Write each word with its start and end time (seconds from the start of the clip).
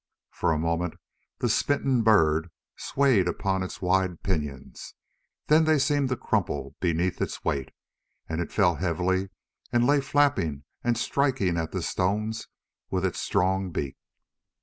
For 0.31 0.51
a 0.51 0.57
moment 0.57 0.95
the 1.41 1.47
smitten 1.47 2.01
bird 2.01 2.49
swayed 2.75 3.27
upon 3.27 3.61
its 3.61 3.83
wide 3.83 4.23
pinions, 4.23 4.95
then 5.45 5.65
they 5.65 5.77
seemed 5.77 6.09
to 6.09 6.17
crumple 6.17 6.75
beneath 6.79 7.21
its 7.21 7.45
weight, 7.45 7.69
and 8.27 8.41
it 8.41 8.51
fell 8.51 8.77
heavily 8.77 9.29
and 9.71 9.85
lay 9.85 10.01
flapping 10.01 10.63
and 10.83 10.97
striking 10.97 11.55
at 11.55 11.71
the 11.71 11.83
stones 11.83 12.47
with 12.89 13.05
its 13.05 13.19
strong 13.19 13.69
beak. 13.69 13.95